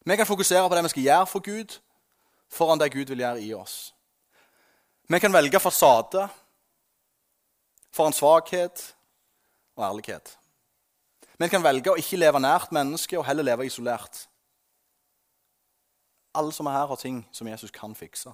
[0.08, 1.76] Vi kan fokusere på det vi skal gjøre for Gud,
[2.50, 3.91] foran det Gud vil gjøre i oss.
[5.12, 6.30] Vi kan velge fasade
[7.91, 8.95] foran svakhet
[9.76, 10.38] og ærlighet.
[11.38, 14.21] Vi kan velge å ikke leve nært mennesket og heller leve isolert.
[16.32, 18.32] Alle som er her, har ting som Jesus kan fikse.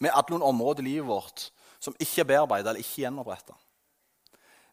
[0.00, 1.50] Vi er alle noen områder i livet vårt
[1.82, 3.60] som ikke er bearbeidet eller ikke gjenoppretta.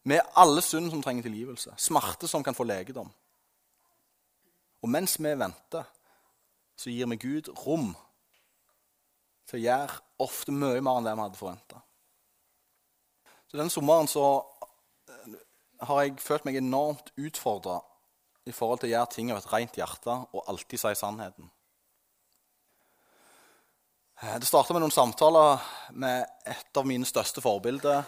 [0.08, 3.12] Vi er alle synd som trenger tilgivelse, smerte som kan få legedom.
[4.80, 5.84] Og mens vi venter,
[6.80, 7.92] så gir vi Gud rom
[9.50, 11.84] til å gjøre ofte mye mer enn det vi hadde forventa.
[13.50, 14.26] Så denne sommeren så
[15.10, 15.38] eh,
[15.90, 17.80] har jeg følt meg enormt utfordra
[18.50, 21.50] i forhold til å gjøre ting av et rent hjerte og alltid si sannheten.
[24.22, 25.64] Eh, det starta med noen samtaler
[25.96, 28.04] med et av mine største forbilder,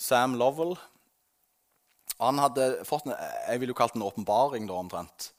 [0.00, 0.76] Sam Lovell.
[2.22, 3.16] Han hadde fått en,
[3.50, 5.32] jeg vil jo kalle det en åpenbaring omtrent,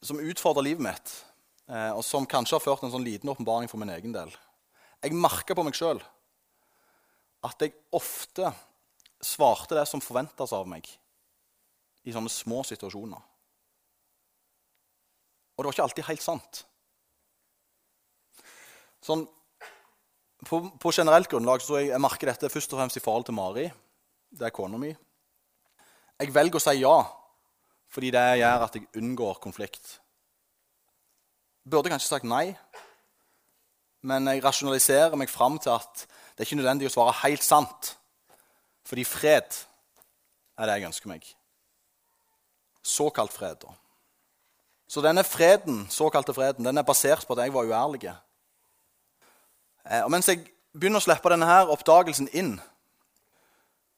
[0.00, 1.14] som utfordra livet mitt,
[1.68, 4.32] eh, og som kanskje har ført en sånn liten åpenbaring for min egen del.
[5.06, 6.00] Jeg merka på meg sjøl
[7.46, 8.50] at jeg ofte
[9.22, 10.86] svarte det som forventes av meg,
[12.06, 13.20] i sånne små situasjoner.
[15.56, 16.60] Og det var ikke alltid helt sant.
[19.06, 19.22] Sånn,
[20.46, 23.38] på, på, generelt grunnlag så jeg, jeg merker dette først og fremst i forhold til
[23.38, 23.68] Mari.
[24.26, 24.90] Det er kona mi.
[26.18, 26.96] Jeg velger å si ja
[27.96, 29.94] fordi det gjør at jeg unngår konflikt.
[31.66, 32.50] Burde kanskje sagt nei,
[34.06, 37.94] men jeg rasjonaliserer meg fram til at det er ikke nødvendig å svare helt sant,
[38.86, 39.56] fordi fred
[40.56, 41.26] er det jeg ønsker meg.
[42.86, 43.72] Såkalt fred, da.
[44.86, 48.12] Så denne freden, såkalte freden den er basert på at jeg var uærlig.
[49.90, 52.54] Eh, og Mens jeg begynner å slippe denne her oppdagelsen inn,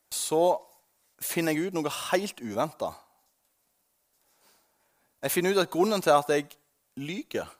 [0.08, 0.56] så
[1.20, 2.94] finner jeg ut noe helt uventa.
[5.20, 6.48] Jeg finner ut at grunnen til at jeg
[6.96, 7.50] lyver,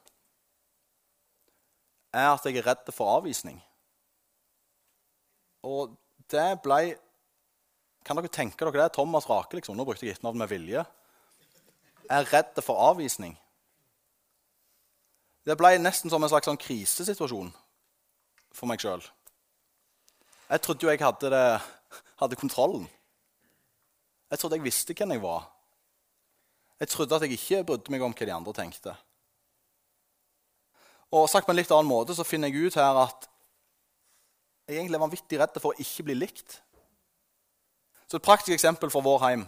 [2.19, 3.59] er at jeg er redd for avvisning.
[5.67, 5.97] Og
[6.31, 6.97] det ble
[8.07, 8.95] Kan dere tenke dere det?
[8.95, 9.77] Thomas Rake, liksom.
[9.77, 10.85] Nå brukte jeg etternavn med vilje.
[12.09, 13.35] Er redd for avvisning.
[15.45, 17.51] Det ble nesten som en slags sånn krisesituasjon
[18.55, 19.05] for meg sjøl.
[20.49, 21.43] Jeg trodde jo jeg hadde, det,
[22.23, 22.87] hadde, kontrollen.
[24.31, 25.51] Jeg trodde jeg visste hvem jeg var.
[26.81, 28.97] Jeg trodde at jeg ikke brydde meg om hva de andre tenkte.
[31.15, 33.29] Og sagt på en litt annen måte så finner jeg ut her at
[34.69, 36.59] jeg egentlig er vanvittig redd for å ikke bli likt.
[38.09, 39.47] Så Et praktisk eksempel fra vår heim.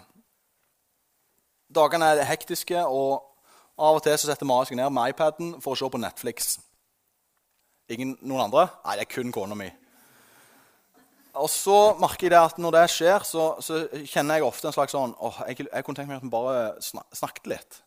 [1.71, 3.23] Dagene er hektiske, og
[3.81, 6.57] av og til så setter Mari seg ned med iPaden for å se på Netflix.
[7.91, 8.67] Ingen, noen andre?
[8.85, 9.69] Nei, det er kun kona mi.
[11.41, 14.75] Og så merker jeg det at når det skjer, så, så kjenner jeg ofte en
[14.75, 16.65] slags sånn åh, jeg, jeg, kunne tenkt meg at vi bare
[17.17, 17.81] snakket litt.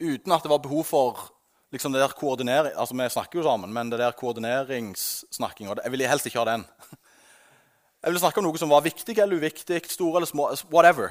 [0.00, 1.24] Uten at det var behov for
[1.72, 6.08] liksom det der koordinering Altså, vi snakker jo sammen, men det der koordineringssnakking Jeg ville
[6.08, 6.66] helst ikke ha den.
[8.02, 11.10] Jeg ville snakke om noe som var viktig eller uviktig, store eller små, whatever.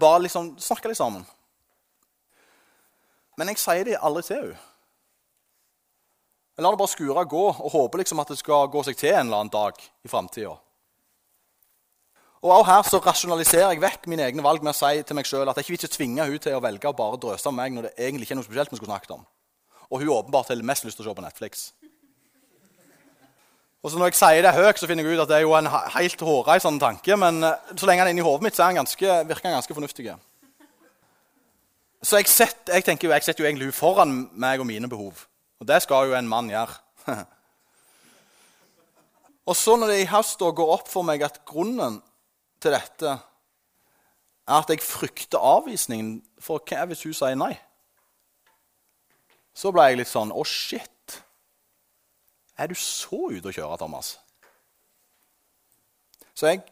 [0.00, 1.26] Bare liksom snakke litt sammen.
[3.36, 4.62] Men jeg sier det aldri til henne.
[6.56, 9.12] Jeg lar det bare skure gå og håper liksom at det skal gå seg til
[9.12, 10.54] en eller annen dag i framtida.
[12.40, 15.28] Og også her så rasjonaliserer jeg vekk mine egne valg med å si til meg
[15.28, 17.76] sjøl at jeg ikke vil tvinge henne til å velge å bare drøse med meg
[17.76, 19.26] når det egentlig ikke er noe spesielt vi skulle snakket om.
[19.90, 21.68] Og hun åpenbart har mest lyst til å se på Netflix.
[23.86, 25.52] Og så Når jeg sier det høyt, så finner jeg ut at det er jo
[25.54, 27.16] en helt hårreisende tanke.
[27.16, 30.08] Men eh, så lenge han er inni hodet mitt, så ganske, virker han ganske fornuftig.
[32.02, 34.90] Så jeg, setter, jeg tenker jo, jeg setter jo egentlig hun foran meg og mine
[34.90, 35.22] behov.
[35.62, 36.74] Og det skal jo en mann gjøre.
[39.48, 42.00] og så når det i høst går opp for meg at grunnen
[42.62, 43.14] til dette
[44.46, 47.54] er at jeg frykter avvisningen, for hva hvis hun sier nei?
[49.56, 51.16] Så ble jeg litt sånn Å, shit.
[52.56, 54.16] Er du så ute å kjøre, Thomas?
[56.36, 56.64] Så jeg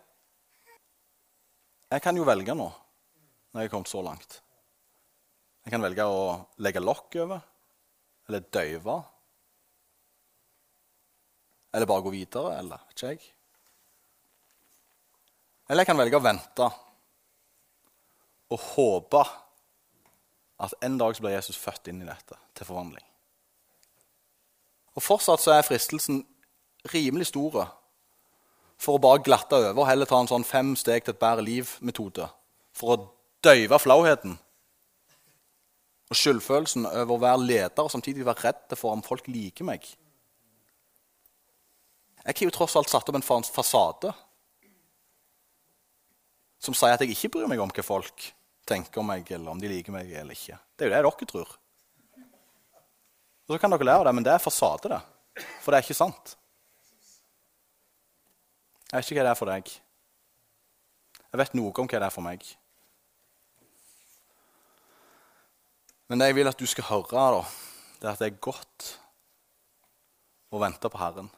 [1.94, 2.66] Jeg kan jo velge nå,
[3.52, 4.40] når jeg er kommet så langt.
[5.62, 6.24] Jeg kan velge å
[6.64, 7.44] legge lokk over.
[8.26, 8.96] Eller døyve?
[11.70, 12.56] Eller bare gå videre?
[12.58, 13.20] Eller ikke jeg.
[15.68, 16.66] Eller jeg kan velge å vente
[18.50, 19.22] og håpe
[20.64, 23.04] at en dag så blir Jesus født inn i dette til forvandling.
[24.94, 26.22] Og Fortsatt så er fristelsen
[26.92, 27.66] rimelig store
[28.80, 31.44] for å bare glatte over og heller ta en sånn fem steg til et bedre
[31.46, 32.28] liv-metode
[32.76, 33.02] for å
[33.44, 34.36] døyve flauheten
[36.10, 39.86] og skyldfølelsen over å være leder og samtidig være redd for om folk liker meg.
[42.24, 44.12] Jeg har jo tross alt satt opp en fasade
[46.64, 48.30] som sier at jeg ikke bryr meg om hva folk
[48.64, 50.56] tenker om meg, eller om de liker meg eller ikke.
[50.76, 51.50] Det er jo det dere tror.
[53.44, 55.00] Og Så kan dere lære det, men det er fasade, det.
[55.60, 56.36] For det er ikke sant.
[58.90, 59.70] Jeg vet ikke hva det er for deg.
[61.32, 62.44] Jeg vet noe om hva det er for meg.
[66.08, 67.44] Men det jeg vil at du skal høre, da,
[68.00, 68.90] det er at det er godt
[70.54, 71.30] å vente på Herren.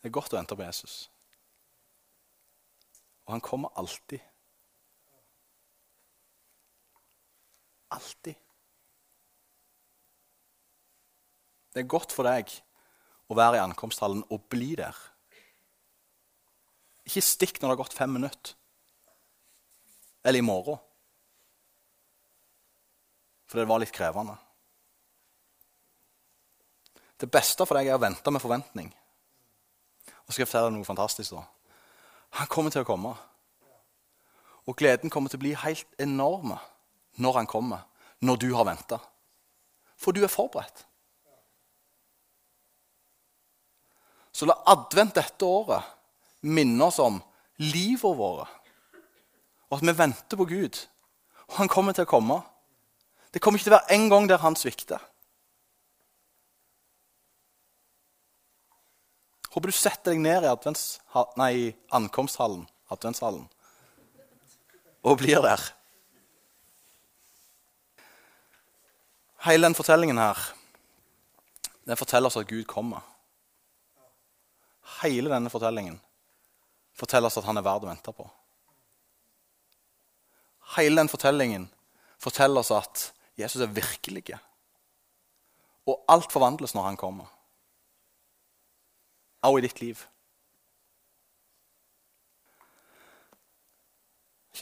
[0.00, 0.94] Det er godt å vente på Jesus.
[3.26, 4.22] Og han kommer alltid.
[7.92, 8.40] Alltid.
[11.72, 12.50] Det er godt for deg
[13.32, 14.96] å være i ankomsthallen og bli der.
[17.08, 18.54] Ikke stikk når det har gått fem minutter.
[20.22, 20.78] Eller i morgen.
[23.48, 24.36] For det var litt krevende.
[27.18, 28.92] Det beste for deg er å vente med forventning.
[30.26, 31.34] Og skal jeg fortelle deg noe fantastisk.
[31.34, 31.42] da.
[32.38, 33.16] Han kommer til å komme.
[34.66, 36.54] Og gleden kommer til å bli helt enorm
[37.18, 37.82] når han kommer,
[38.20, 39.00] når du har venta.
[39.98, 40.86] For du er forberedt.
[44.42, 45.86] Så la advent dette året
[46.50, 47.20] minne oss om
[47.62, 48.48] livet vårt.
[49.70, 50.80] Og at vi venter på Gud.
[51.46, 52.40] Og han kommer til å komme.
[53.30, 54.98] Det kommer ikke til å være en gang der han svikter.
[59.52, 61.54] Håper du setter deg ned i nei,
[61.94, 63.46] ankomsthallen, adventshallen
[65.06, 65.62] og blir der.
[69.46, 70.42] Hele den fortellingen her
[71.86, 73.11] den forteller oss at Gud kommer.
[75.00, 75.98] Hele denne fortellingen
[76.92, 78.28] forteller oss at han er verd å vente på.
[80.76, 81.66] Hele den fortellingen
[82.22, 83.08] forteller oss at
[83.40, 84.36] Jesus er virkelig.
[85.88, 87.30] Og alt forvandles når han kommer.
[89.42, 90.06] Også i ditt liv.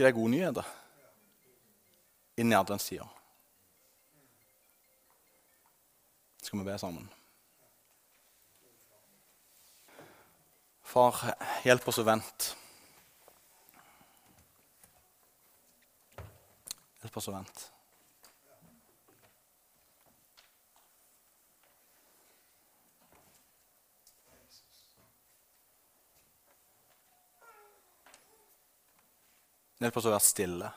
[0.00, 0.68] ikke det gode nyheter
[2.40, 3.04] inn i adventstida?
[6.40, 7.08] Skal vi be sammen?
[10.91, 11.14] Far,
[11.62, 12.57] hjelp oss å vente.
[16.99, 17.68] Hjelp oss å vente.
[29.78, 30.74] Hjelp oss å være stille.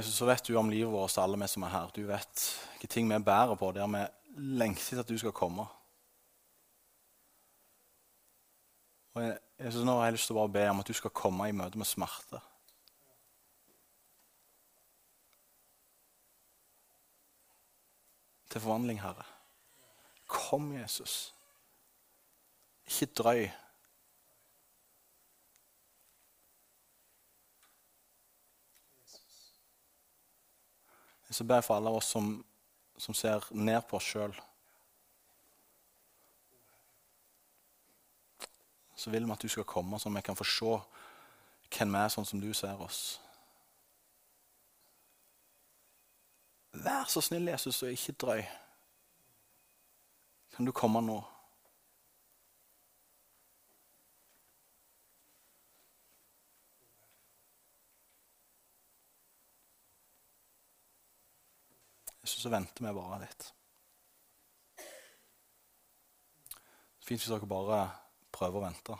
[0.00, 1.90] Jesus, så vet du om livet vårt, alle vi som er her.
[1.92, 4.04] Du vet hvilke ting vi bærer på der vi
[4.40, 5.66] lengter etter at du skal komme.
[9.14, 9.26] Og
[9.60, 11.56] Jesus, Nå har jeg lyst til å bare be om at du skal komme i
[11.56, 12.40] møte med smerte.
[18.50, 19.22] til forvandling, Herre.
[20.26, 21.34] Kom, Jesus.
[22.86, 23.48] Ikke drøy.
[31.30, 32.30] Jeg skal jeg for alle av oss som,
[32.98, 34.32] som ser ned på oss sjøl.
[38.98, 40.72] Så vil vi at du skal komme, så vi kan få se
[41.70, 43.20] hvem vi er, sånn som du ser oss.
[46.82, 48.42] Vær så snill, Jesus, og ikke drøy.
[50.56, 51.22] Kan du komme nå?
[62.30, 63.46] Jesus, så venter vi bare litt.
[67.00, 67.78] Det fint hvis dere bare
[68.30, 68.98] prøver å vente.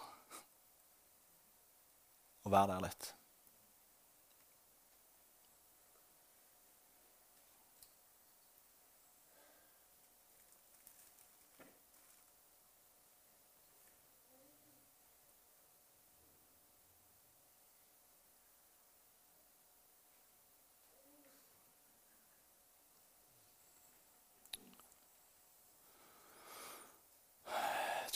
[2.42, 3.10] Og være der litt.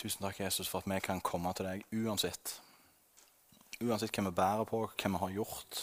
[0.04, 2.50] Tusen takk, Jesus, for at vi kan komme til deg uansett.
[3.80, 5.78] Uansett hva vi bærer på, hva vi har gjort,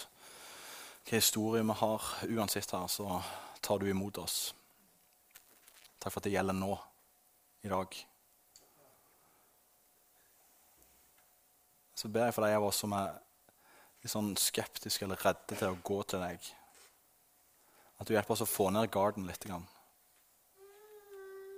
[1.08, 2.06] hva historie vi har.
[2.30, 3.18] Uansett her, så
[3.66, 4.54] tar du imot oss.
[5.98, 6.70] Takk for at det gjelder nå,
[7.66, 7.98] i dag.
[11.98, 13.18] Så ber jeg for de av oss som er
[14.04, 16.52] litt sånn skeptiske eller redde til å gå til deg,
[17.98, 19.50] at du hjelper oss å få ned garden litt.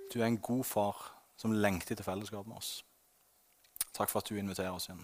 [0.09, 2.79] Du er en god far som lengter til fellesskap med oss.
[3.95, 5.01] Takk for at du inviterer oss inn.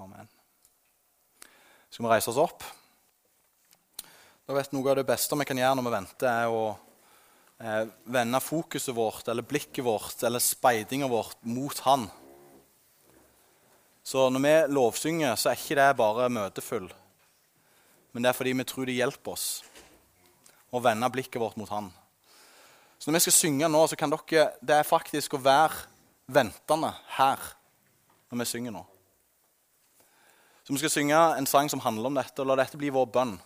[0.00, 0.28] Amen.
[1.90, 2.64] Skal vi reise oss opp?
[4.46, 6.62] Da vet Noe av det beste vi kan gjøre når vi venter, er å
[7.62, 12.08] eh, vende fokuset vårt eller blikket vårt eller speidinga vårt mot Han.
[14.02, 16.88] Så når vi lovsynger, så er ikke det bare møtefull,
[18.10, 19.48] men det er fordi vi tror det hjelper oss
[20.74, 21.92] å vende blikket vårt mot Han.
[23.00, 25.86] Så når vi skal synge nå, så kan dere Det er faktisk å være
[26.28, 27.40] ventende her
[28.30, 28.82] når vi synger nå.
[30.62, 33.08] Så vi skal synge en sang som handler om dette, og la dette bli vår
[33.10, 33.38] bønn.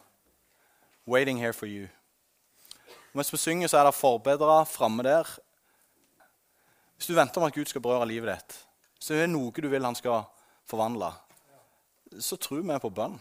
[1.07, 1.87] Waiting here for you.
[3.13, 5.29] Og mens vi synger, så er det forbedra framme der.
[6.97, 8.59] Hvis du venter om at Gud skal berøre livet ditt,
[8.99, 10.27] så er det noe du vil han skal
[10.67, 11.13] forvandle,
[12.21, 13.17] så tror vi på bønn.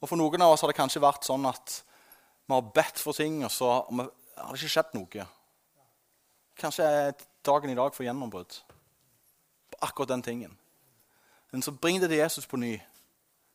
[0.00, 1.82] Og For noen av oss har det kanskje vært sånn at
[2.48, 4.10] vi har bedt for ting, og så har
[4.46, 5.26] det ikke skjedd noe.
[6.58, 6.86] Kanskje
[7.46, 8.60] dagen i dag for gjennombrudd
[9.68, 10.56] på akkurat den tingen.
[11.50, 12.76] Men så bring det til Jesus på ny,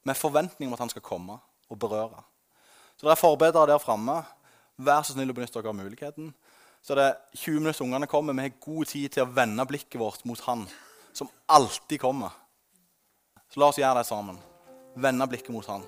[0.03, 1.38] med forventning om at han skal komme
[1.69, 2.23] og berøre.
[2.97, 4.21] Så dere er forbedrere der framme.
[4.77, 6.34] Vær så snill å benytte dere av muligheten.
[6.84, 8.36] Så det er 20 minutter ungene kommer.
[8.36, 10.65] Vi har god tid til å vende blikket vårt mot Han
[11.13, 12.34] som alltid kommer.
[13.49, 14.39] Så la oss gjøre det sammen.
[14.95, 15.86] Vende blikket mot Han.